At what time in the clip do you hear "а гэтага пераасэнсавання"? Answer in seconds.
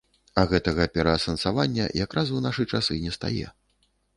0.43-1.85